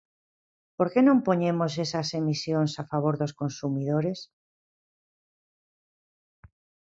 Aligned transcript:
¿Por 0.77 0.87
que 0.91 1.01
non 1.07 1.23
poñemos 1.27 1.73
esas 1.85 2.07
emisións 2.21 2.71
a 2.81 2.85
favor 2.91 3.13
dos 3.21 3.35
consumidores? 3.41 4.19